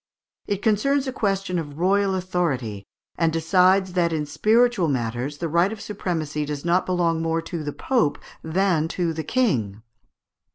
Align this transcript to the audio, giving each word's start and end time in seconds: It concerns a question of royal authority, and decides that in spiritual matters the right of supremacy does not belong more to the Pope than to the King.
It 0.47 0.63
concerns 0.63 1.05
a 1.05 1.13
question 1.13 1.59
of 1.59 1.77
royal 1.77 2.15
authority, 2.15 2.87
and 3.19 3.31
decides 3.31 3.93
that 3.93 4.11
in 4.11 4.25
spiritual 4.25 4.87
matters 4.87 5.37
the 5.37 5.47
right 5.47 5.71
of 5.71 5.79
supremacy 5.79 6.43
does 6.43 6.65
not 6.65 6.87
belong 6.87 7.21
more 7.21 7.39
to 7.43 7.63
the 7.63 7.71
Pope 7.71 8.17
than 8.43 8.87
to 8.87 9.13
the 9.13 9.23
King. 9.23 9.83